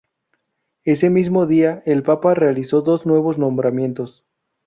[0.83, 4.25] Ese mismo día el Papa realizó dos nuevos nombramientos.